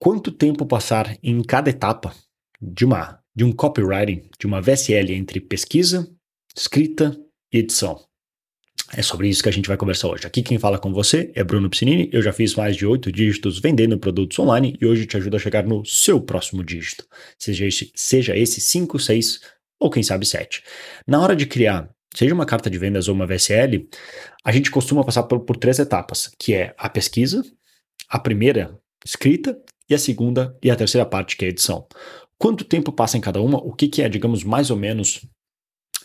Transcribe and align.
quanto 0.00 0.32
tempo 0.32 0.64
passar 0.64 1.16
em 1.22 1.42
cada 1.42 1.68
etapa 1.68 2.12
de 2.60 2.84
uma 2.84 3.20
de 3.36 3.44
um 3.44 3.52
copywriting, 3.52 4.28
de 4.38 4.46
uma 4.46 4.60
VSL 4.60 5.14
entre 5.14 5.40
pesquisa, 5.40 6.10
escrita 6.56 7.16
e 7.52 7.58
edição. 7.58 8.04
É 8.92 9.02
sobre 9.02 9.28
isso 9.28 9.40
que 9.40 9.48
a 9.48 9.52
gente 9.52 9.68
vai 9.68 9.76
conversar 9.76 10.08
hoje. 10.08 10.26
Aqui 10.26 10.42
quem 10.42 10.58
fala 10.58 10.78
com 10.78 10.92
você 10.92 11.30
é 11.34 11.44
Bruno 11.44 11.70
Piscinini. 11.70 12.10
Eu 12.12 12.22
já 12.22 12.32
fiz 12.32 12.56
mais 12.56 12.76
de 12.76 12.84
oito 12.84 13.12
dígitos 13.12 13.60
vendendo 13.60 13.96
produtos 13.96 14.36
online 14.40 14.76
e 14.80 14.84
hoje 14.84 15.06
te 15.06 15.16
ajudo 15.16 15.36
a 15.36 15.38
chegar 15.38 15.64
no 15.64 15.84
seu 15.84 16.20
próximo 16.20 16.64
dígito. 16.64 17.06
Seja 17.38 17.66
esse, 17.66 17.92
seja 17.94 18.36
esse 18.36 18.60
5, 18.60 18.98
6 18.98 19.40
ou 19.78 19.90
quem 19.90 20.02
sabe 20.02 20.26
7. 20.26 20.64
Na 21.06 21.20
hora 21.20 21.36
de 21.36 21.46
criar, 21.46 21.88
seja 22.12 22.34
uma 22.34 22.44
carta 22.46 22.68
de 22.68 22.78
vendas 22.78 23.06
ou 23.06 23.14
uma 23.14 23.26
VSL, 23.26 23.88
a 24.44 24.50
gente 24.50 24.72
costuma 24.72 25.04
passar 25.04 25.22
por, 25.22 25.40
por 25.40 25.56
três 25.56 25.78
etapas, 25.78 26.32
que 26.36 26.52
é 26.52 26.74
a 26.76 26.88
pesquisa, 26.88 27.44
a 28.08 28.18
primeira 28.18 28.76
escrita 29.04 29.56
e 29.90 29.94
a 29.94 29.98
segunda 29.98 30.56
e 30.62 30.70
a 30.70 30.76
terceira 30.76 31.04
parte, 31.04 31.36
que 31.36 31.44
é 31.44 31.48
a 31.48 31.50
edição. 31.50 31.86
Quanto 32.38 32.64
tempo 32.64 32.92
passa 32.92 33.18
em 33.18 33.20
cada 33.20 33.42
uma? 33.42 33.58
O 33.58 33.74
que, 33.74 33.88
que 33.88 34.00
é, 34.00 34.08
digamos, 34.08 34.44
mais 34.44 34.70
ou 34.70 34.76
menos 34.76 35.20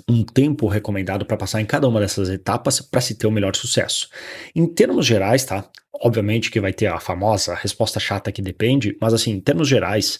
um 0.09 0.23
tempo 0.23 0.67
recomendado 0.67 1.25
para 1.25 1.37
passar 1.37 1.61
em 1.61 1.65
cada 1.65 1.87
uma 1.87 1.99
dessas 1.99 2.29
etapas 2.29 2.81
para 2.81 2.99
se 2.99 3.15
ter 3.15 3.27
o 3.27 3.31
melhor 3.31 3.55
sucesso. 3.55 4.09
Em 4.53 4.65
termos 4.67 5.05
gerais, 5.05 5.45
tá? 5.45 5.69
Obviamente 5.93 6.51
que 6.51 6.59
vai 6.59 6.73
ter 6.73 6.87
a 6.87 6.99
famosa 6.99 7.55
resposta 7.55 7.99
chata 7.99 8.31
que 8.31 8.41
depende, 8.41 8.97
mas 8.99 9.13
assim, 9.13 9.31
em 9.31 9.39
termos 9.39 9.67
gerais, 9.67 10.19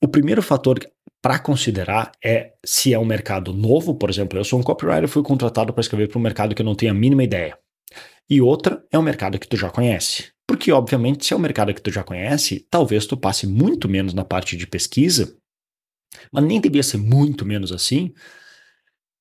o 0.00 0.06
primeiro 0.06 0.40
fator 0.40 0.78
para 1.20 1.38
considerar 1.38 2.12
é 2.24 2.52
se 2.64 2.94
é 2.94 2.98
um 2.98 3.04
mercado 3.04 3.52
novo, 3.52 3.94
por 3.94 4.08
exemplo, 4.08 4.38
eu 4.38 4.44
sou 4.44 4.58
um 4.58 4.62
copywriter, 4.62 5.08
fui 5.08 5.22
contratado 5.22 5.72
para 5.72 5.80
escrever 5.80 6.08
para 6.08 6.18
um 6.18 6.22
mercado 6.22 6.54
que 6.54 6.62
eu 6.62 6.66
não 6.66 6.74
tenho 6.74 6.92
a 6.92 6.94
mínima 6.94 7.24
ideia. 7.24 7.58
E 8.28 8.40
outra 8.40 8.82
é 8.90 8.98
um 8.98 9.02
mercado 9.02 9.38
que 9.38 9.48
tu 9.48 9.56
já 9.56 9.68
conhece. 9.68 10.32
Porque, 10.50 10.72
obviamente, 10.72 11.24
se 11.24 11.32
é 11.32 11.36
um 11.36 11.38
mercado 11.38 11.72
que 11.72 11.80
tu 11.80 11.92
já 11.92 12.02
conhece, 12.02 12.66
talvez 12.68 13.06
tu 13.06 13.16
passe 13.16 13.46
muito 13.46 13.88
menos 13.88 14.12
na 14.12 14.24
parte 14.24 14.56
de 14.56 14.66
pesquisa, 14.66 15.32
mas 16.32 16.42
nem 16.42 16.60
devia 16.60 16.82
ser 16.82 16.96
muito 16.96 17.46
menos 17.46 17.70
assim, 17.70 18.12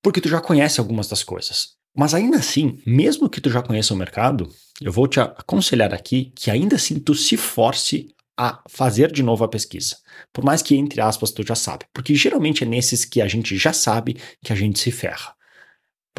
porque 0.02 0.19
tu 0.19 0.27
já 0.27 0.41
conhece 0.41 0.80
algumas 0.80 1.08
das 1.08 1.23
coisas. 1.23 1.75
Mas 1.95 2.16
ainda 2.16 2.38
assim, 2.38 2.81
mesmo 2.83 3.30
que 3.30 3.39
tu 3.39 3.47
já 3.47 3.61
conheça 3.61 3.94
o 3.94 3.97
mercado, 3.97 4.52
eu 4.81 4.91
vou 4.91 5.08
te 5.08 5.19
aconselhar 5.19 5.94
aqui 5.94 6.33
que 6.36 6.49
ainda 6.49 6.77
assim 6.77 6.99
tu 6.99 7.13
se 7.13 7.38
force 7.38 8.08
a 8.36 8.64
fazer 8.67 9.11
de 9.11 9.21
novo 9.21 9.43
a 9.43 9.47
pesquisa. 9.47 9.97
Por 10.33 10.43
mais 10.43 10.64
que, 10.64 10.75
entre 10.75 10.99
aspas, 10.99 11.30
tu 11.30 11.45
já 11.45 11.53
sabe. 11.53 11.86
Porque 11.93 12.16
geralmente 12.16 12.64
é 12.64 12.67
nesses 12.67 13.05
que 13.05 13.21
a 13.21 13.27
gente 13.27 13.55
já 13.55 13.71
sabe 13.71 14.17
que 14.43 14.52
a 14.52 14.55
gente 14.55 14.80
se 14.80 14.89
ferra. 14.89 15.36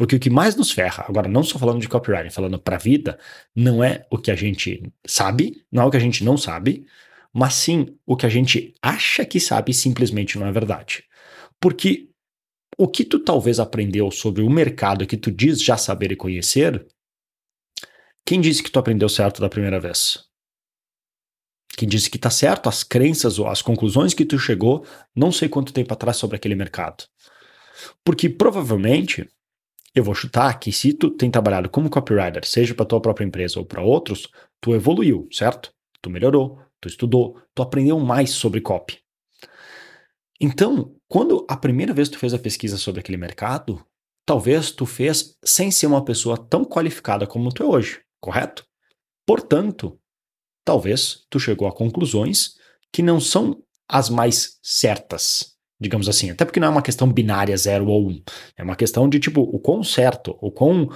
Porque 0.01 0.15
o 0.15 0.19
que 0.19 0.31
mais 0.31 0.55
nos 0.55 0.71
ferra, 0.71 1.05
agora 1.07 1.29
não 1.29 1.43
só 1.43 1.59
falando 1.59 1.79
de 1.79 1.87
copywriting, 1.87 2.31
falando 2.31 2.57
para 2.57 2.75
a 2.75 2.79
vida, 2.79 3.19
não 3.55 3.83
é 3.83 4.03
o 4.09 4.17
que 4.17 4.31
a 4.31 4.35
gente 4.35 4.81
sabe, 5.05 5.63
não 5.71 5.83
é 5.83 5.85
o 5.85 5.91
que 5.91 5.97
a 5.97 5.99
gente 5.99 6.23
não 6.23 6.35
sabe, 6.35 6.87
mas 7.31 7.53
sim 7.53 7.95
o 8.03 8.17
que 8.17 8.25
a 8.25 8.29
gente 8.29 8.73
acha 8.81 9.23
que 9.23 9.39
sabe 9.39 9.75
simplesmente 9.75 10.39
não 10.39 10.47
é 10.47 10.51
verdade. 10.51 11.03
Porque 11.59 12.09
o 12.79 12.87
que 12.87 13.05
tu 13.05 13.19
talvez 13.19 13.59
aprendeu 13.59 14.09
sobre 14.09 14.41
o 14.41 14.49
mercado 14.49 15.05
que 15.05 15.15
tu 15.15 15.29
diz 15.29 15.61
já 15.61 15.77
saber 15.77 16.11
e 16.11 16.15
conhecer, 16.15 16.83
quem 18.25 18.41
disse 18.41 18.63
que 18.63 18.71
tu 18.71 18.79
aprendeu 18.79 19.07
certo 19.07 19.39
da 19.39 19.49
primeira 19.49 19.79
vez? 19.79 20.17
Quem 21.77 21.87
disse 21.87 22.09
que 22.09 22.17
tá 22.17 22.31
certo, 22.31 22.67
as 22.67 22.83
crenças 22.83 23.37
ou 23.37 23.47
as 23.47 23.61
conclusões 23.61 24.15
que 24.15 24.25
tu 24.25 24.39
chegou, 24.39 24.83
não 25.15 25.31
sei 25.31 25.47
quanto 25.47 25.71
tempo 25.71 25.93
atrás 25.93 26.17
sobre 26.17 26.37
aquele 26.37 26.55
mercado. 26.55 27.03
Porque 28.03 28.27
provavelmente, 28.27 29.29
eu 29.93 30.03
vou 30.03 30.15
chutar 30.15 30.59
que 30.59 30.71
se 30.71 30.93
tu 30.93 31.09
tem 31.09 31.29
trabalhado 31.29 31.69
como 31.69 31.89
copywriter, 31.89 32.45
seja 32.45 32.73
para 32.73 32.85
tua 32.85 33.01
própria 33.01 33.25
empresa 33.25 33.59
ou 33.59 33.65
para 33.65 33.81
outros, 33.81 34.27
tu 34.59 34.73
evoluiu, 34.73 35.27
certo? 35.31 35.73
Tu 36.01 36.09
melhorou, 36.09 36.59
tu 36.79 36.87
estudou, 36.87 37.37
tu 37.53 37.61
aprendeu 37.61 37.99
mais 37.99 38.31
sobre 38.31 38.61
copy. 38.61 38.99
Então, 40.39 40.95
quando 41.07 41.45
a 41.47 41.55
primeira 41.55 41.93
vez 41.93 42.09
tu 42.09 42.17
fez 42.17 42.33
a 42.33 42.39
pesquisa 42.39 42.77
sobre 42.77 43.01
aquele 43.01 43.17
mercado, 43.17 43.85
talvez 44.25 44.71
tu 44.71 44.85
fez 44.85 45.37
sem 45.43 45.69
ser 45.69 45.87
uma 45.87 46.03
pessoa 46.03 46.37
tão 46.37 46.63
qualificada 46.63 47.27
como 47.27 47.51
tu 47.51 47.61
é 47.61 47.65
hoje, 47.65 48.01
correto? 48.19 48.65
Portanto, 49.25 49.99
talvez 50.65 51.25
tu 51.29 51.39
chegou 51.39 51.67
a 51.67 51.75
conclusões 51.75 52.55
que 52.91 53.03
não 53.03 53.19
são 53.19 53.61
as 53.87 54.09
mais 54.09 54.57
certas, 54.63 55.57
digamos 55.81 56.07
assim. 56.07 56.29
Até 56.29 56.45
porque 56.45 56.59
não 56.59 56.67
é 56.67 56.71
uma 56.71 56.81
questão 56.83 57.11
binária 57.11 57.57
0 57.57 57.87
ou 57.87 58.07
1. 58.07 58.09
Um. 58.09 58.23
É 58.57 58.63
uma 58.63 58.75
questão 58.75 59.09
de 59.09 59.19
tipo 59.19 59.41
o 59.41 59.59
quão 59.59 59.83
certo, 59.83 60.37
o 60.39 60.51
quão 60.51 60.87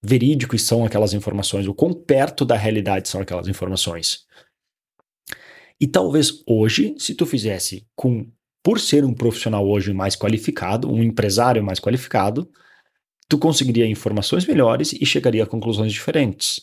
verídicos 0.00 0.62
são 0.62 0.84
aquelas 0.84 1.12
informações, 1.12 1.66
o 1.66 1.74
quão 1.74 1.92
perto 1.92 2.44
da 2.44 2.56
realidade 2.56 3.08
são 3.08 3.20
aquelas 3.20 3.48
informações. 3.48 4.20
E 5.80 5.86
talvez 5.88 6.42
hoje, 6.46 6.94
se 6.98 7.14
tu 7.14 7.26
fizesse 7.26 7.86
com 7.96 8.30
por 8.62 8.80
ser 8.80 9.04
um 9.04 9.14
profissional 9.14 9.66
hoje 9.66 9.92
mais 9.92 10.14
qualificado, 10.14 10.92
um 10.92 11.02
empresário 11.02 11.62
mais 11.62 11.80
qualificado, 11.80 12.50
tu 13.28 13.38
conseguiria 13.38 13.86
informações 13.86 14.46
melhores 14.46 14.92
e 14.92 15.06
chegaria 15.06 15.44
a 15.44 15.46
conclusões 15.46 15.92
diferentes. 15.92 16.60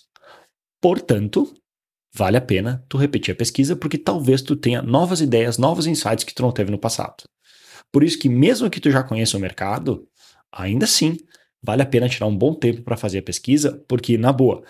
Portanto, 0.82 1.54
vale 2.14 2.38
a 2.38 2.42
pena 2.42 2.86
tu 2.88 2.98
repetir 2.98 3.34
a 3.34 3.38
pesquisa 3.38 3.76
porque 3.76 3.98
talvez 3.98 4.42
tu 4.42 4.56
tenha 4.56 4.82
novas 4.82 5.20
ideias, 5.20 5.58
novos 5.58 5.88
insights 5.88 6.24
que 6.24 6.34
tu 6.34 6.42
não 6.42 6.52
teve 6.52 6.70
no 6.70 6.78
passado. 6.78 7.24
Por 7.96 8.04
isso 8.04 8.20
que 8.20 8.28
mesmo 8.28 8.70
que 8.70 8.82
tu 8.82 8.92
já 8.92 9.02
conheça 9.02 9.38
o 9.38 9.40
mercado, 9.40 10.06
ainda 10.52 10.84
assim 10.84 11.16
vale 11.64 11.82
a 11.82 11.86
pena 11.86 12.10
tirar 12.10 12.26
um 12.26 12.38
bom 12.38 12.54
tempo 12.54 12.82
para 12.82 12.98
fazer 12.98 13.20
a 13.20 13.24
pesquisa, 13.24 13.82
porque 13.88 14.18
na 14.18 14.34
boa, 14.34 14.66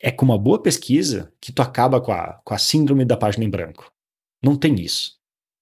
é 0.00 0.10
com 0.10 0.24
uma 0.24 0.38
boa 0.38 0.62
pesquisa 0.62 1.30
que 1.38 1.52
tu 1.52 1.60
acaba 1.60 2.00
com 2.00 2.12
a, 2.12 2.40
com 2.42 2.54
a 2.54 2.56
síndrome 2.56 3.04
da 3.04 3.14
página 3.14 3.44
em 3.44 3.50
branco. 3.50 3.92
Não 4.42 4.56
tem 4.56 4.80
isso. 4.80 5.18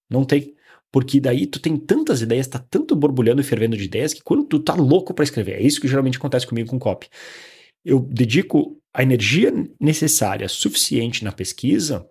Não 0.09 0.23
tem. 0.23 0.55
Porque 0.89 1.19
daí 1.19 1.47
tu 1.47 1.59
tem 1.59 1.75
tantas 1.75 2.21
ideias, 2.21 2.47
tá 2.47 2.59
tanto 2.59 2.95
borbulhando 2.95 3.41
e 3.41 3.43
fervendo 3.43 3.75
de 3.75 3.83
ideias 3.83 4.13
que 4.13 4.23
quando 4.23 4.45
tu 4.45 4.57
tá 4.57 4.73
louco 4.73 5.13
para 5.13 5.25
escrever, 5.25 5.55
é 5.55 5.61
isso 5.61 5.81
que 5.81 5.87
geralmente 5.89 6.17
acontece 6.17 6.47
comigo 6.47 6.69
com 6.69 6.79
copy. 6.79 7.09
Eu 7.83 7.99
dedico 7.99 8.81
a 8.93 9.03
energia 9.03 9.51
necessária 9.81 10.47
suficiente 10.47 11.25
na 11.25 11.33
pesquisa 11.33 12.09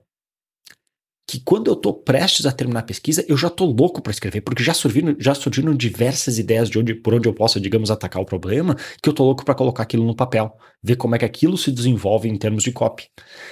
que 1.29 1.39
quando 1.41 1.67
eu 1.67 1.75
estou 1.75 1.93
prestes 1.93 2.47
a 2.47 2.53
terminar 2.53 2.81
a 2.81 2.85
pesquisa, 2.85 3.23
eu 3.29 3.37
já 3.37 3.49
estou 3.49 3.71
louco 3.71 4.01
para 4.01 4.11
escrever, 4.11 4.41
porque 4.41 4.65
já 4.65 4.73
surgiram, 4.73 5.15
já 5.19 5.35
surgiram 5.35 5.75
diversas 5.75 6.39
ideias 6.39 6.71
de 6.71 6.79
onde, 6.79 6.95
por 6.95 7.13
onde 7.13 7.29
eu 7.29 7.35
possa, 7.35 7.61
digamos, 7.61 7.91
atacar 7.91 8.23
o 8.23 8.25
problema, 8.25 8.75
que 9.03 9.11
eu 9.11 9.11
estou 9.11 9.27
louco 9.27 9.45
para 9.45 9.55
colocar 9.55 9.83
aquilo 9.83 10.07
no 10.07 10.17
papel, 10.17 10.57
ver 10.83 10.97
como 10.97 11.15
é 11.15 11.19
que 11.19 11.27
aquilo 11.27 11.59
se 11.59 11.71
desenvolve 11.71 12.31
em 12.31 12.37
termos 12.39 12.63
de 12.63 12.73
copy. 12.73 13.11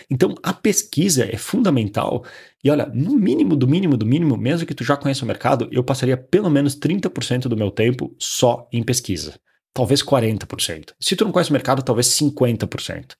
Então, 0.09 0.35
a 0.43 0.55
pesquisa 0.55 1.29
é 1.31 1.37
fundamental. 1.37 2.25
E 2.65 2.71
olha, 2.71 2.87
no 2.87 3.15
mínimo, 3.15 3.55
do 3.55 3.69
mínimo, 3.69 3.99
do 3.99 4.07
mínimo, 4.07 4.39
mesmo 4.39 4.67
que 4.67 4.75
tu 4.75 4.83
já 4.83 4.97
conheça 4.97 5.27
o 5.27 5.29
mercado, 5.29 5.69
eu 5.71 5.85
passaria 5.85 6.17
pelo 6.17 6.49
menos 6.49 6.75
30% 6.79 7.43
do 7.43 7.59
meu 7.59 7.71
tempo 7.71 8.17
só 8.19 8.67
em 8.73 8.83
pesquisa. 8.83 9.39
Talvez 9.75 10.03
40%. 10.03 10.95
Se 10.99 11.15
tu 11.15 11.27
não 11.27 11.33
conhece 11.33 11.51
o 11.51 11.53
mercado, 11.53 11.83
talvez 11.83 12.07
50%. 12.07 13.17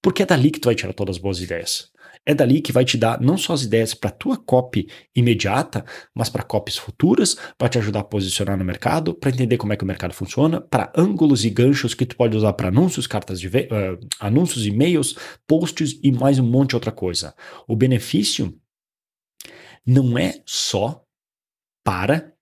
Porque 0.00 0.22
é 0.22 0.26
dali 0.26 0.50
que 0.50 0.60
tu 0.60 0.64
vai 0.64 0.74
tirar 0.74 0.94
todas 0.94 1.16
as 1.16 1.22
boas 1.22 1.42
ideias. 1.42 1.94
É 2.24 2.34
dali 2.34 2.60
que 2.60 2.72
vai 2.72 2.84
te 2.84 2.96
dar 2.96 3.20
não 3.20 3.36
só 3.36 3.52
as 3.52 3.62
ideias 3.62 3.94
para 3.94 4.10
tua 4.10 4.36
copy 4.36 4.88
imediata, 5.14 5.84
mas 6.14 6.28
para 6.28 6.42
copies 6.42 6.76
futuras, 6.76 7.36
para 7.58 7.68
te 7.68 7.78
ajudar 7.78 8.00
a 8.00 8.04
posicionar 8.04 8.56
no 8.56 8.64
mercado, 8.64 9.14
para 9.14 9.30
entender 9.30 9.56
como 9.56 9.72
é 9.72 9.76
que 9.76 9.84
o 9.84 9.86
mercado 9.86 10.14
funciona, 10.14 10.60
para 10.60 10.92
ângulos 10.96 11.44
e 11.44 11.50
ganchos 11.50 11.94
que 11.94 12.06
tu 12.06 12.16
pode 12.16 12.36
usar 12.36 12.52
para 12.52 12.68
anúncios, 12.68 13.06
cartas 13.06 13.40
de 13.40 13.48
uh, 13.48 13.52
anúncios, 14.20 14.66
e-mails, 14.66 15.16
posts 15.46 15.98
e 16.02 16.12
mais 16.12 16.38
um 16.38 16.46
monte 16.46 16.70
de 16.70 16.76
outra 16.76 16.92
coisa. 16.92 17.34
O 17.66 17.76
benefício 17.76 18.54
não 19.84 20.16
é 20.16 20.40
só 20.44 21.04
para 21.84 22.32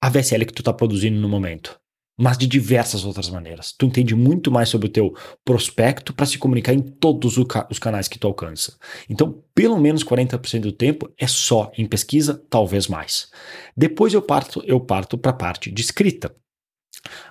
a 0.00 0.08
VSL 0.08 0.46
que 0.46 0.52
tu 0.52 0.62
está 0.62 0.72
produzindo 0.72 1.20
no 1.20 1.28
momento 1.28 1.81
mas 2.18 2.36
de 2.36 2.46
diversas 2.46 3.04
outras 3.04 3.28
maneiras. 3.28 3.72
Tu 3.76 3.86
entende 3.86 4.14
muito 4.14 4.50
mais 4.50 4.68
sobre 4.68 4.88
o 4.88 4.90
teu 4.90 5.14
prospecto 5.44 6.12
para 6.12 6.26
se 6.26 6.38
comunicar 6.38 6.72
em 6.72 6.80
todos 6.80 7.36
os 7.36 7.78
canais 7.78 8.08
que 8.08 8.18
tu 8.18 8.26
alcança. 8.26 8.76
Então, 9.08 9.42
pelo 9.54 9.78
menos 9.78 10.04
40% 10.04 10.60
do 10.60 10.72
tempo 10.72 11.10
é 11.18 11.26
só 11.26 11.72
em 11.76 11.86
pesquisa, 11.86 12.42
talvez 12.50 12.86
mais. 12.86 13.28
Depois 13.76 14.14
eu 14.14 14.22
parto 14.22 14.62
eu 14.66 14.80
parto 14.80 15.16
para 15.16 15.30
a 15.30 15.34
parte 15.34 15.70
de 15.70 15.82
escrita. 15.82 16.34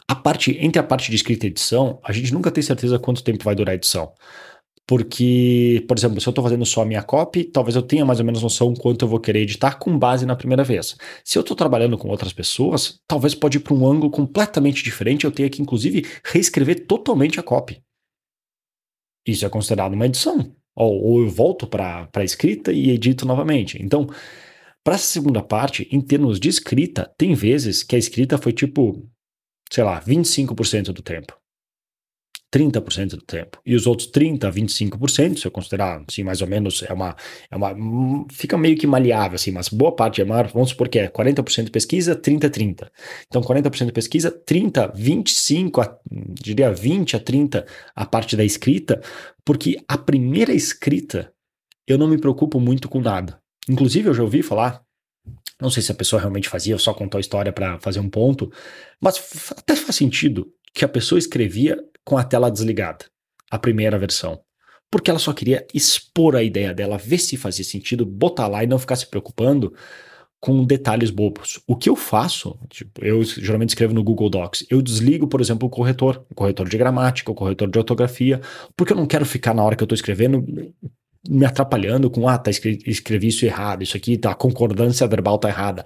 A 0.08 0.16
parte 0.16 0.58
entre 0.60 0.80
a 0.80 0.84
parte 0.84 1.10
de 1.10 1.16
escrita 1.16 1.46
e 1.46 1.50
edição, 1.50 2.00
a 2.04 2.12
gente 2.12 2.34
nunca 2.34 2.52
tem 2.52 2.62
certeza 2.62 3.00
quanto 3.00 3.24
tempo 3.24 3.44
vai 3.44 3.56
durar 3.56 3.72
a 3.72 3.76
edição. 3.76 4.12
Porque, 4.88 5.86
por 5.88 5.98
exemplo, 5.98 6.20
se 6.20 6.28
eu 6.28 6.32
estou 6.32 6.44
fazendo 6.44 6.66
só 6.66 6.82
a 6.82 6.86
minha 6.86 7.02
copy, 7.02 7.46
talvez 7.46 7.76
eu 7.76 7.82
tenha 7.82 8.06
mais 8.06 8.20
ou 8.20 8.26
menos 8.26 8.44
noção 8.44 8.74
quanto 8.74 9.06
eu 9.06 9.08
vou 9.08 9.20
querer 9.20 9.42
editar 9.42 9.76
com 9.76 9.98
base 9.98 10.26
na 10.26 10.36
primeira 10.36 10.64
vez. 10.64 10.98
Se 11.24 11.38
eu 11.38 11.42
estou 11.42 11.56
trabalhando 11.56 11.98
com 11.98 12.10
outras 12.10 12.34
pessoas, 12.34 13.00
talvez 13.08 13.34
pode 13.34 13.58
ir 13.58 13.62
para 13.62 13.74
um 13.74 13.88
ângulo 13.88 14.12
completamente 14.12 14.84
diferente, 14.84 15.24
eu 15.24 15.32
tenha 15.32 15.50
que, 15.50 15.62
inclusive, 15.62 16.06
reescrever 16.26 16.86
totalmente 16.86 17.40
a 17.40 17.44
copy. 17.44 17.82
Isso 19.26 19.46
é 19.46 19.50
considerado 19.50 19.94
uma 19.94 20.06
edição. 20.06 20.54
Ou, 20.76 21.04
ou 21.04 21.22
eu 21.22 21.30
volto 21.30 21.68
para 21.68 22.10
a 22.14 22.24
escrita 22.24 22.72
e 22.72 22.90
edito 22.90 23.26
novamente. 23.26 23.82
Então, 23.82 24.08
para 24.84 24.96
essa 24.96 25.06
segunda 25.06 25.44
parte, 25.44 25.88
em 25.92 26.02
termos 26.02 26.40
de 26.40 26.50
escrita, 26.50 27.14
tem 27.18 27.34
vezes 27.34 27.84
que 27.84 27.96
a 27.96 28.00
escrita 28.00 28.38
foi 28.38 28.52
tipo, 28.52 29.08
sei 29.72 29.84
lá, 29.84 30.02
25% 30.02 30.92
do 30.92 31.02
tempo. 31.02 31.41
30% 32.54 33.12
do 33.12 33.22
tempo. 33.22 33.60
E 33.66 33.74
os 33.74 33.88
outros 33.88 34.08
30, 34.08 34.52
25%, 34.52 35.38
se 35.38 35.46
eu 35.46 35.52
considerar, 35.52 36.04
assim, 36.08 36.24
mais 36.24 36.42
ou 36.42 36.48
menos, 36.48 36.84
é 36.84 36.92
uma, 36.92 37.16
é 37.50 37.56
uma 37.56 37.74
hum, 37.74 38.28
fica 38.30 38.58
meio 38.58 38.78
que 38.78 38.86
maleável, 38.86 39.36
assim, 39.36 39.52
mas 39.52 39.70
boa 39.70 39.96
parte 39.96 40.22
é 40.22 40.26
maior, 40.26 40.48
vamos 40.48 40.70
supor 40.70 40.90
que 40.90 41.00
é 41.00 41.08
40% 41.08 41.72
pesquisa, 41.72 42.14
30, 42.14 42.50
30. 42.50 42.92
Então, 43.28 43.42
40% 43.42 43.92
pesquisa, 43.94 44.30
30, 44.30 44.92
25, 44.94 45.82
a, 45.82 45.98
diria 46.42 46.72
20 46.74 47.16
a 47.16 47.20
30 47.20 47.66
a 47.96 48.06
parte 48.06 48.36
da 48.36 48.44
escrita, 48.44 49.02
porque 49.46 49.78
a 49.88 49.98
primeira 49.98 50.54
escrita 50.54 51.32
eu 51.88 51.98
não 51.98 52.08
me 52.08 52.18
preocupo 52.18 52.60
muito 52.60 52.90
com 52.90 53.00
nada. 53.00 53.40
Inclusive, 53.70 54.10
eu 54.10 54.14
já 54.14 54.24
ouvi 54.24 54.44
falar, 54.44 54.84
não 55.62 55.70
sei 55.70 55.82
se 55.82 55.92
a 55.92 55.96
pessoa 55.96 56.20
realmente 56.20 56.50
fazia, 56.50 56.78
só 56.78 56.94
contou 56.94 57.18
a 57.18 57.22
história 57.22 57.54
para 57.54 57.80
fazer 57.80 58.00
um 58.00 58.10
ponto, 58.10 58.52
mas 59.00 59.52
até 59.56 59.76
faz 59.76 59.96
sentido 59.96 60.52
que 60.74 60.86
a 60.86 60.88
pessoa 60.88 61.20
escrevia 61.20 61.78
com 62.04 62.18
a 62.18 62.24
tela 62.24 62.52
desligada, 62.52 63.06
a 63.50 63.60
primeira 63.60 63.98
versão. 63.98 64.42
Porque 64.90 65.10
ela 65.10 65.20
só 65.20 65.32
queria 65.32 65.66
expor 65.74 66.36
a 66.36 66.44
ideia 66.44 66.74
dela, 66.74 66.98
ver 66.98 67.18
se 67.18 67.38
fazia 67.38 67.64
sentido, 67.64 68.06
botar 68.06 68.48
lá 68.48 68.64
e 68.64 68.68
não 68.68 68.80
ficar 68.80 68.96
se 68.96 69.08
preocupando 69.08 69.74
com 70.42 70.66
detalhes 70.66 71.12
bobos. 71.12 71.62
O 71.68 71.76
que 71.76 71.88
eu 71.88 71.96
faço, 71.96 72.60
tipo, 72.68 73.06
eu 73.06 73.24
geralmente 73.24 73.70
escrevo 73.70 73.94
no 73.94 74.04
Google 74.04 74.30
Docs, 74.30 74.66
eu 74.70 74.82
desligo, 74.82 75.28
por 75.28 75.40
exemplo, 75.40 75.68
o 75.68 75.70
corretor, 75.72 76.26
o 76.30 76.36
corretor 76.36 76.68
de 76.68 76.78
gramática, 76.78 77.32
o 77.32 77.36
corretor 77.36 77.70
de 77.70 77.78
ortografia, 77.78 78.42
porque 78.76 78.92
eu 78.92 78.98
não 78.98 79.06
quero 79.06 79.26
ficar 79.26 79.54
na 79.54 79.64
hora 79.64 79.76
que 79.76 79.84
eu 79.84 79.86
estou 79.86 79.96
escrevendo 79.96 80.44
me 81.30 81.46
atrapalhando 81.46 82.10
com, 82.10 82.28
ah, 82.28 82.38
tá, 82.38 82.50
escrevi, 82.50 82.82
escrevi 82.88 83.28
isso 83.28 83.46
errado, 83.46 83.84
isso 83.84 83.96
aqui, 83.96 84.18
tá, 84.18 84.32
a 84.32 84.36
concordância 84.36 85.08
verbal 85.08 85.38
tá 85.38 85.50
errada. 85.50 85.86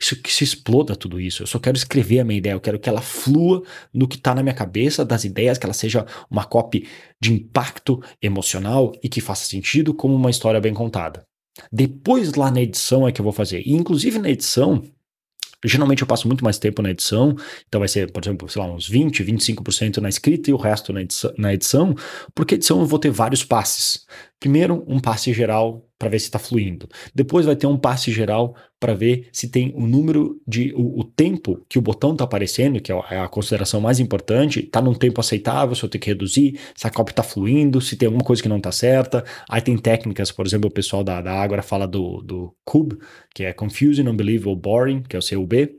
Isso 0.00 0.14
que 0.20 0.32
se 0.32 0.44
exploda 0.44 0.94
tudo 0.94 1.20
isso. 1.20 1.42
Eu 1.42 1.46
só 1.46 1.58
quero 1.58 1.76
escrever 1.76 2.20
a 2.20 2.24
minha 2.24 2.38
ideia, 2.38 2.52
eu 2.52 2.60
quero 2.60 2.78
que 2.78 2.88
ela 2.88 3.00
flua 3.00 3.62
no 3.92 4.06
que 4.06 4.16
está 4.16 4.34
na 4.34 4.42
minha 4.42 4.54
cabeça, 4.54 5.04
das 5.04 5.24
ideias, 5.24 5.58
que 5.58 5.66
ela 5.66 5.72
seja 5.72 6.06
uma 6.30 6.44
copy 6.44 6.86
de 7.20 7.32
impacto 7.32 8.02
emocional 8.22 8.92
e 9.02 9.08
que 9.08 9.20
faça 9.20 9.44
sentido 9.44 9.92
como 9.92 10.14
uma 10.14 10.30
história 10.30 10.60
bem 10.60 10.72
contada. 10.72 11.26
Depois 11.72 12.34
lá 12.34 12.50
na 12.50 12.62
edição 12.62 13.08
é 13.08 13.12
que 13.12 13.20
eu 13.20 13.24
vou 13.24 13.32
fazer. 13.32 13.62
E 13.66 13.72
inclusive 13.72 14.18
na 14.18 14.30
edição, 14.30 14.84
Geralmente 15.64 16.02
eu 16.02 16.06
passo 16.06 16.28
muito 16.28 16.44
mais 16.44 16.56
tempo 16.56 16.80
na 16.82 16.90
edição, 16.90 17.34
então 17.66 17.80
vai 17.80 17.88
ser, 17.88 18.12
por 18.12 18.22
exemplo, 18.22 18.48
sei 18.48 18.62
lá, 18.62 18.72
uns 18.72 18.88
20, 18.88 19.24
25% 19.24 19.96
na 19.96 20.08
escrita 20.08 20.50
e 20.50 20.52
o 20.52 20.56
resto 20.56 20.92
na 20.92 21.02
edição, 21.02 21.34
na 21.36 21.52
edição, 21.52 21.96
porque 22.32 22.54
edição 22.54 22.78
eu 22.78 22.86
vou 22.86 22.98
ter 22.98 23.10
vários 23.10 23.42
passes. 23.42 24.06
Primeiro, 24.38 24.84
um 24.86 25.00
passe 25.00 25.32
geral 25.32 25.84
para 25.98 26.08
ver 26.08 26.20
se 26.20 26.26
está 26.26 26.38
fluindo. 26.38 26.88
Depois 27.12 27.44
vai 27.44 27.56
ter 27.56 27.66
um 27.66 27.76
passe 27.76 28.12
geral 28.12 28.54
para 28.80 28.94
ver 28.94 29.28
se 29.32 29.48
tem 29.48 29.72
o 29.74 29.86
número 29.86 30.40
de 30.46 30.72
o, 30.74 31.00
o 31.00 31.04
tempo 31.04 31.64
que 31.68 31.78
o 31.78 31.82
botão 31.82 32.12
está 32.12 32.24
aparecendo, 32.24 32.80
que 32.80 32.92
é, 32.92 33.00
é 33.10 33.18
a 33.18 33.28
consideração 33.28 33.80
mais 33.80 33.98
importante, 33.98 34.60
está 34.60 34.80
num 34.80 34.94
tempo 34.94 35.20
aceitável, 35.20 35.74
se 35.74 35.82
eu 35.82 35.88
tenho 35.88 36.02
que 36.02 36.10
reduzir, 36.10 36.58
se 36.74 36.86
a 36.86 36.90
cópia 36.90 37.12
está 37.12 37.22
fluindo, 37.22 37.80
se 37.80 37.96
tem 37.96 38.06
alguma 38.06 38.24
coisa 38.24 38.42
que 38.42 38.48
não 38.48 38.58
está 38.58 38.72
certa. 38.72 39.24
Aí 39.48 39.60
tem 39.60 39.76
técnicas, 39.76 40.30
por 40.30 40.46
exemplo, 40.46 40.68
o 40.68 40.72
pessoal 40.72 41.02
da, 41.02 41.20
da 41.20 41.32
Ágora 41.32 41.62
fala 41.62 41.86
do, 41.86 42.22
do 42.22 42.54
CUB, 42.64 42.98
que 43.34 43.44
é 43.44 43.52
Confusing, 43.52 44.08
Unbelievable, 44.08 44.56
Boring, 44.56 45.02
que 45.02 45.16
é 45.16 45.18
o 45.18 45.22
CUB, 45.22 45.78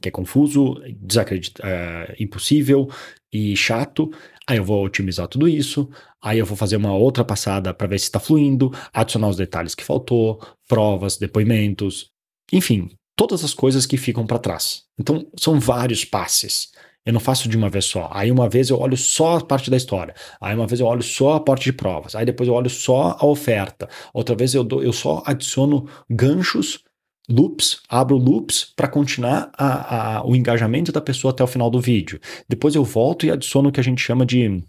que 0.00 0.08
é 0.08 0.12
confuso, 0.12 0.80
desacredit, 1.00 1.60
uh, 1.60 2.14
impossível 2.18 2.88
e 3.32 3.56
chato. 3.56 4.10
Aí 4.46 4.56
eu 4.56 4.64
vou 4.64 4.84
otimizar 4.84 5.28
tudo 5.28 5.48
isso, 5.48 5.88
aí 6.20 6.38
eu 6.38 6.46
vou 6.46 6.56
fazer 6.56 6.76
uma 6.76 6.94
outra 6.94 7.24
passada 7.24 7.72
para 7.72 7.86
ver 7.86 7.98
se 7.98 8.06
está 8.06 8.18
fluindo, 8.18 8.72
adicionar 8.92 9.28
os 9.28 9.36
detalhes 9.36 9.74
que 9.74 9.84
faltou, 9.84 10.40
provas, 10.66 11.16
depoimentos, 11.16 12.10
enfim, 12.52 12.90
todas 13.14 13.44
as 13.44 13.54
coisas 13.54 13.86
que 13.86 13.96
ficam 13.96 14.26
para 14.26 14.38
trás. 14.38 14.82
Então 14.98 15.26
são 15.38 15.60
vários 15.60 16.04
passes. 16.04 16.70
Eu 17.04 17.14
não 17.14 17.20
faço 17.20 17.48
de 17.48 17.56
uma 17.56 17.70
vez 17.70 17.86
só. 17.86 18.10
Aí 18.12 18.30
uma 18.30 18.48
vez 18.48 18.68
eu 18.68 18.78
olho 18.78 18.96
só 18.96 19.38
a 19.38 19.44
parte 19.44 19.70
da 19.70 19.76
história. 19.76 20.14
Aí 20.40 20.54
uma 20.54 20.66
vez 20.66 20.80
eu 20.80 20.86
olho 20.86 21.02
só 21.02 21.34
a 21.34 21.40
parte 21.40 21.64
de 21.64 21.72
provas. 21.72 22.14
Aí 22.14 22.26
depois 22.26 22.48
eu 22.48 22.54
olho 22.54 22.68
só 22.68 23.16
a 23.18 23.26
oferta. 23.26 23.88
Outra 24.12 24.34
vez 24.34 24.54
eu, 24.54 24.62
dou, 24.62 24.82
eu 24.82 24.92
só 24.92 25.22
adiciono 25.24 25.88
ganchos 26.08 26.84
loops, 27.30 27.80
abro 27.88 28.16
loops 28.16 28.72
para 28.76 28.88
continuar 28.88 29.50
a, 29.56 30.18
a, 30.18 30.26
o 30.26 30.34
engajamento 30.34 30.92
da 30.92 31.00
pessoa 31.00 31.32
até 31.32 31.42
o 31.42 31.46
final 31.46 31.70
do 31.70 31.80
vídeo. 31.80 32.20
Depois 32.48 32.74
eu 32.74 32.84
volto 32.84 33.26
e 33.26 33.30
adiciono 33.30 33.68
o 33.68 33.72
que 33.72 33.80
a 33.80 33.84
gente 33.84 34.02
chama 34.02 34.26
de 34.26 34.62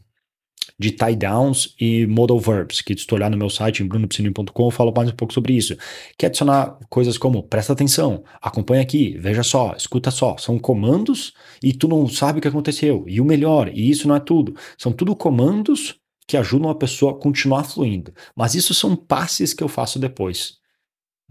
de 0.81 0.91
tie 0.91 1.15
downs 1.15 1.75
e 1.79 2.07
modal 2.07 2.39
verbs, 2.39 2.81
que 2.81 2.97
se 2.97 3.05
tu 3.05 3.13
olhar 3.13 3.29
no 3.29 3.37
meu 3.37 3.49
site 3.51 3.83
em 3.83 3.87
brunopsinin.com 3.87 4.65
eu 4.65 4.71
falo 4.71 4.91
mais 4.95 5.09
um 5.09 5.15
pouco 5.15 5.31
sobre 5.31 5.53
isso. 5.53 5.77
Que 6.17 6.25
adicionar 6.25 6.77
coisas 6.89 7.19
como 7.19 7.43
presta 7.43 7.73
atenção, 7.73 8.23
acompanha 8.41 8.81
aqui, 8.81 9.15
veja 9.19 9.43
só, 9.43 9.75
escuta 9.77 10.09
só. 10.09 10.37
São 10.37 10.57
comandos 10.57 11.33
e 11.61 11.71
tu 11.71 11.87
não 11.87 12.07
sabe 12.07 12.39
o 12.39 12.41
que 12.41 12.47
aconteceu. 12.47 13.05
E 13.07 13.21
o 13.21 13.25
melhor, 13.25 13.69
e 13.71 13.91
isso 13.91 14.07
não 14.07 14.15
é 14.15 14.19
tudo, 14.19 14.55
são 14.75 14.91
tudo 14.91 15.15
comandos 15.15 15.95
que 16.27 16.35
ajudam 16.37 16.69
a 16.69 16.75
pessoa 16.75 17.11
a 17.11 17.15
continuar 17.15 17.63
fluindo. 17.63 18.11
Mas 18.35 18.55
isso 18.55 18.73
são 18.73 18.95
passes 18.95 19.53
que 19.53 19.63
eu 19.63 19.67
faço 19.67 19.99
depois. 19.99 20.60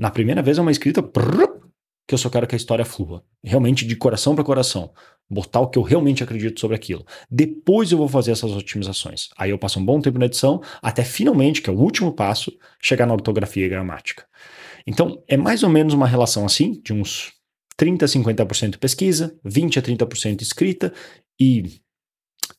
Na 0.00 0.10
primeira 0.10 0.40
vez 0.40 0.56
é 0.56 0.62
uma 0.62 0.70
escrita 0.70 1.02
que 1.02 2.14
eu 2.14 2.18
só 2.18 2.30
quero 2.30 2.46
que 2.46 2.54
a 2.54 2.56
história 2.56 2.86
flua. 2.86 3.22
Realmente 3.44 3.84
de 3.84 3.94
coração 3.94 4.34
para 4.34 4.42
coração. 4.42 4.94
Botar 5.28 5.60
o 5.60 5.68
que 5.68 5.78
eu 5.78 5.82
realmente 5.82 6.24
acredito 6.24 6.58
sobre 6.58 6.74
aquilo. 6.74 7.04
Depois 7.30 7.92
eu 7.92 7.98
vou 7.98 8.08
fazer 8.08 8.32
essas 8.32 8.50
otimizações. 8.52 9.28
Aí 9.36 9.50
eu 9.50 9.58
passo 9.58 9.78
um 9.78 9.84
bom 9.84 10.00
tempo 10.00 10.18
na 10.18 10.24
edição, 10.24 10.62
até 10.80 11.04
finalmente, 11.04 11.60
que 11.60 11.68
é 11.68 11.72
o 11.72 11.76
último 11.76 12.14
passo, 12.14 12.50
chegar 12.80 13.04
na 13.04 13.12
ortografia 13.12 13.66
e 13.66 13.68
gramática. 13.68 14.24
Então, 14.86 15.22
é 15.28 15.36
mais 15.36 15.62
ou 15.62 15.68
menos 15.68 15.92
uma 15.92 16.06
relação 16.06 16.46
assim, 16.46 16.80
de 16.82 16.94
uns 16.94 17.34
30 17.76 18.06
a 18.06 18.08
50% 18.08 18.78
pesquisa, 18.78 19.38
20 19.44 19.80
a 19.80 19.82
30% 19.82 20.40
escrita 20.40 20.94
e 21.38 21.78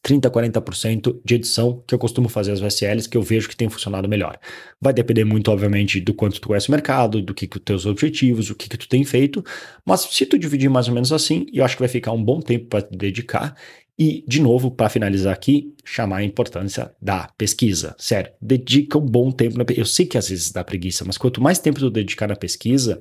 30, 0.01 0.31
40% 0.31 1.21
de 1.24 1.36
edição 1.36 1.83
que 1.88 1.94
eu 1.94 2.00
costumo 2.00 2.27
fazer 2.27 2.51
as 2.51 2.59
VSLs 2.59 3.07
que 3.07 3.15
eu 3.15 3.21
vejo 3.21 3.48
que 3.48 3.56
tem 3.56 3.69
funcionado 3.69 4.09
melhor. 4.09 4.39
Vai 4.80 4.94
depender 4.94 5.24
muito, 5.24 5.51
obviamente, 5.51 6.00
do 6.00 6.13
quanto 6.13 6.42
tu 6.42 6.48
conhece 6.48 6.69
o 6.69 6.71
mercado, 6.71 7.21
do 7.21 7.33
que, 7.33 7.48
que 7.48 7.57
os 7.57 7.63
teus 7.63 7.86
objetivos, 7.86 8.50
o 8.50 8.56
que, 8.56 8.68
que 8.68 8.77
tu 8.77 8.89
tem 8.89 9.03
feito, 9.03 9.44
mas 9.86 10.01
se 10.01 10.25
tu 10.25 10.39
dividir 10.39 10.69
mais 10.69 10.88
ou 10.88 10.94
menos 10.94 11.13
assim, 11.13 11.45
eu 11.53 11.63
acho 11.63 11.75
que 11.75 11.81
vai 11.81 11.89
ficar 11.89 12.12
um 12.13 12.24
bom 12.24 12.39
tempo 12.39 12.65
para 12.65 12.81
te 12.81 12.98
dedicar. 12.98 13.56
E, 14.00 14.25
de 14.27 14.42
novo, 14.42 14.71
para 14.71 14.89
finalizar 14.89 15.31
aqui, 15.31 15.75
chamar 15.86 16.18
a 16.18 16.24
importância 16.24 16.92
da 17.00 17.30
pesquisa. 17.38 17.95
Sério, 18.00 18.31
dedica 18.42 18.98
um 18.98 19.06
bom 19.06 19.31
tempo 19.31 19.57
na 19.57 19.65
Eu 19.75 19.86
sei 19.86 20.07
que 20.07 20.18
às 20.18 20.30
vezes 20.30 20.51
dá 20.51 20.63
preguiça, 20.63 21.06
mas 21.06 21.19
quanto 21.19 21.39
mais 21.39 21.59
tempo 21.59 21.80
tu 21.80 21.92
dedicar 21.92 22.27
na 22.27 22.36
pesquisa, 22.36 23.00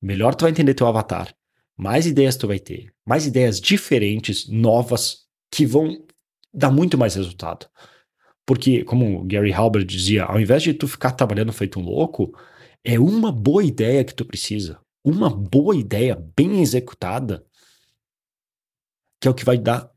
melhor 0.00 0.36
tu 0.36 0.42
vai 0.42 0.52
entender 0.52 0.74
teu 0.74 0.86
avatar. 0.86 1.34
Mais 1.76 2.06
ideias 2.06 2.36
tu 2.36 2.46
vai 2.46 2.60
ter, 2.60 2.92
mais 3.04 3.26
ideias 3.26 3.60
diferentes, 3.60 4.48
novas, 4.48 5.28
que 5.50 5.66
vão 5.66 5.96
dá 6.52 6.70
muito 6.70 6.96
mais 6.96 7.14
resultado. 7.14 7.68
Porque, 8.46 8.82
como 8.84 9.20
o 9.20 9.24
Gary 9.24 9.52
Halbert 9.52 9.84
dizia, 9.84 10.24
ao 10.24 10.40
invés 10.40 10.62
de 10.62 10.72
tu 10.72 10.88
ficar 10.88 11.12
trabalhando 11.12 11.52
feito 11.52 11.78
um 11.78 11.82
louco, 11.82 12.34
é 12.82 12.98
uma 12.98 13.30
boa 13.30 13.62
ideia 13.62 14.04
que 14.04 14.14
tu 14.14 14.24
precisa. 14.24 14.80
Uma 15.04 15.28
boa 15.28 15.76
ideia 15.76 16.16
bem 16.36 16.60
executada, 16.60 17.44
que 19.20 19.28
é 19.28 19.30
o 19.30 19.34
que 19.34 19.44
vai 19.44 19.58
dar 19.58 19.90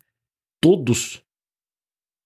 todos, 0.60 1.24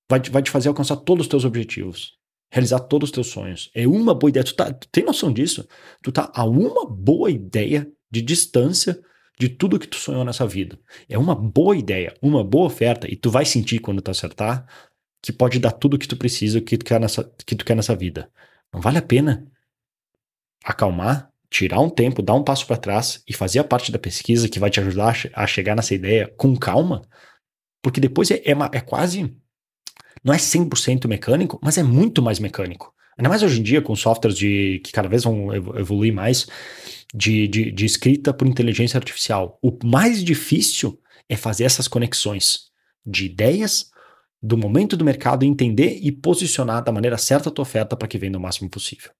vai, 0.09 0.19
vai 0.19 0.41
te 0.41 0.49
fazer 0.49 0.67
alcançar 0.67 0.97
todos 0.97 1.25
os 1.25 1.29
teus 1.29 1.45
objetivos, 1.45 2.17
realizar 2.51 2.79
todos 2.79 3.09
os 3.09 3.13
teus 3.13 3.27
sonhos. 3.27 3.69
É 3.73 3.87
uma 3.87 4.13
boa 4.13 4.29
ideia. 4.29 4.43
Tu, 4.43 4.55
tá, 4.55 4.73
tu 4.73 4.87
tem 4.89 5.05
noção 5.05 5.31
disso? 5.31 5.67
Tu 6.01 6.11
tá 6.11 6.31
a 6.33 6.43
uma 6.43 6.85
boa 6.85 7.29
ideia 7.29 7.89
de 8.09 8.21
distância 8.21 8.99
de 9.37 9.49
tudo 9.49 9.79
que 9.79 9.87
tu 9.87 9.97
sonhou 9.97 10.23
nessa 10.23 10.47
vida. 10.47 10.79
É 11.09 11.17
uma 11.17 11.35
boa 11.35 11.75
ideia, 11.75 12.15
uma 12.21 12.43
boa 12.43 12.67
oferta, 12.67 13.11
e 13.11 13.15
tu 13.15 13.29
vai 13.29 13.45
sentir 13.45 13.79
quando 13.79 14.01
tu 14.01 14.11
acertar 14.11 14.65
que 15.21 15.31
pode 15.31 15.59
dar 15.59 15.71
tudo 15.71 15.95
o 15.95 15.99
que 15.99 16.07
tu 16.07 16.15
precisa, 16.15 16.61
que 16.61 16.77
tu 16.77 16.85
quer 16.85 16.99
nessa, 16.99 17.23
que 17.45 17.55
tu 17.55 17.65
quer 17.65 17.75
nessa 17.75 17.95
vida. 17.95 18.29
Não 18.71 18.79
vale 18.79 18.99
a 18.99 19.01
pena 19.01 19.45
acalmar, 20.63 21.31
tirar 21.49 21.79
um 21.79 21.89
tempo, 21.89 22.21
dar 22.21 22.35
um 22.35 22.43
passo 22.43 22.65
para 22.67 22.77
trás 22.77 23.23
e 23.27 23.33
fazer 23.33 23.59
a 23.59 23.63
parte 23.63 23.91
da 23.91 23.99
pesquisa 23.99 24.47
que 24.47 24.59
vai 24.59 24.69
te 24.69 24.79
ajudar 24.79 25.15
a 25.33 25.47
chegar 25.47 25.75
nessa 25.75 25.95
ideia 25.95 26.27
com 26.37 26.55
calma, 26.55 27.01
porque 27.81 27.99
depois 27.99 28.29
é, 28.31 28.35
é, 28.35 28.51
é 28.73 28.81
quase. 28.81 29.35
Não 30.23 30.33
é 30.33 30.37
100% 30.37 31.07
mecânico, 31.07 31.59
mas 31.63 31.77
é 31.77 31.83
muito 31.83 32.21
mais 32.21 32.39
mecânico. 32.39 32.93
Ainda 33.17 33.29
mais 33.29 33.43
hoje 33.43 33.59
em 33.59 33.63
dia, 33.63 33.81
com 33.81 33.95
softwares 33.95 34.37
de, 34.37 34.81
que 34.83 34.91
cada 34.91 35.07
vez 35.07 35.23
vão 35.23 35.53
evoluir 35.53 36.13
mais 36.13 36.47
de, 37.13 37.47
de, 37.47 37.71
de 37.71 37.85
escrita 37.85 38.33
por 38.33 38.47
inteligência 38.47 38.97
artificial. 38.97 39.57
O 39.61 39.77
mais 39.85 40.23
difícil 40.23 40.99
é 41.29 41.35
fazer 41.35 41.63
essas 41.63 41.87
conexões 41.87 42.65
de 43.05 43.25
ideias, 43.25 43.89
do 44.41 44.57
momento 44.57 44.97
do 44.97 45.05
mercado, 45.05 45.43
entender 45.43 45.99
e 46.01 46.11
posicionar 46.11 46.83
da 46.83 46.91
maneira 46.91 47.17
certa 47.17 47.49
a 47.49 47.51
tua 47.51 47.63
oferta 47.63 47.95
para 47.95 48.07
que 48.07 48.17
venda 48.17 48.37
o 48.37 48.41
máximo 48.41 48.69
possível. 48.69 49.11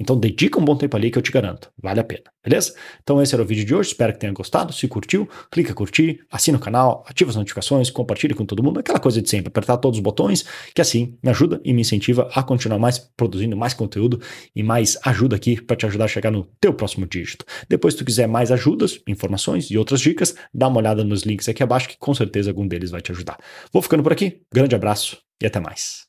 Então 0.00 0.18
dedica 0.18 0.58
um 0.58 0.64
bom 0.64 0.74
tempo 0.74 0.96
ali 0.96 1.10
que 1.10 1.18
eu 1.18 1.22
te 1.22 1.30
garanto, 1.30 1.70
vale 1.80 2.00
a 2.00 2.04
pena, 2.04 2.24
beleza? 2.42 2.74
Então 3.02 3.20
esse 3.20 3.34
era 3.34 3.42
o 3.42 3.46
vídeo 3.46 3.66
de 3.66 3.74
hoje, 3.74 3.90
espero 3.90 4.14
que 4.14 4.18
tenha 4.18 4.32
gostado. 4.32 4.72
Se 4.72 4.88
curtiu, 4.88 5.28
clica 5.50 5.74
curtir, 5.74 6.20
assina 6.30 6.56
o 6.56 6.60
canal, 6.60 7.04
ativa 7.06 7.30
as 7.30 7.36
notificações, 7.36 7.90
compartilhe 7.90 8.34
com 8.34 8.46
todo 8.46 8.62
mundo, 8.62 8.80
aquela 8.80 8.98
coisa 8.98 9.20
de 9.20 9.28
sempre, 9.28 9.48
apertar 9.48 9.76
todos 9.76 9.98
os 9.98 10.02
botões, 10.02 10.44
que 10.74 10.80
assim 10.80 11.18
me 11.22 11.28
ajuda 11.28 11.60
e 11.62 11.74
me 11.74 11.82
incentiva 11.82 12.30
a 12.34 12.42
continuar 12.42 12.78
mais 12.78 12.98
produzindo 12.98 13.54
mais 13.56 13.74
conteúdo 13.74 14.20
e 14.56 14.62
mais 14.62 14.96
ajuda 15.04 15.36
aqui 15.36 15.60
para 15.60 15.76
te 15.76 15.84
ajudar 15.84 16.06
a 16.06 16.08
chegar 16.08 16.30
no 16.30 16.44
teu 16.58 16.72
próximo 16.72 17.06
dígito. 17.06 17.44
Depois, 17.68 17.92
se 17.92 17.98
tu 17.98 18.04
quiser 18.04 18.26
mais 18.26 18.50
ajudas, 18.50 19.00
informações 19.06 19.70
e 19.70 19.76
outras 19.76 20.00
dicas, 20.00 20.34
dá 20.54 20.68
uma 20.68 20.78
olhada 20.78 21.04
nos 21.04 21.22
links 21.22 21.46
aqui 21.46 21.62
abaixo 21.62 21.88
que 21.88 21.98
com 21.98 22.14
certeza 22.14 22.50
algum 22.50 22.66
deles 22.66 22.90
vai 22.90 23.02
te 23.02 23.12
ajudar. 23.12 23.36
Vou 23.70 23.82
ficando 23.82 24.02
por 24.02 24.12
aqui, 24.12 24.40
grande 24.52 24.74
abraço 24.74 25.18
e 25.42 25.46
até 25.46 25.60
mais. 25.60 26.08